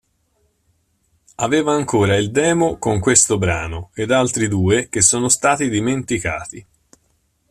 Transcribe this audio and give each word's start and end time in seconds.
Aveva 1.35 1.75
ancora 1.75 2.15
il 2.17 2.31
demo 2.31 2.79
con 2.79 2.99
questo 2.99 3.37
brano 3.37 3.91
ed 3.93 4.09
altri 4.09 4.47
due 4.47 4.89
che 4.89 5.03
sono 5.03 5.29
stati 5.29 5.69
dimenticati. 5.69 6.65